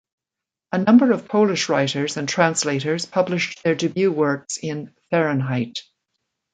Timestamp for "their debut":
3.61-4.11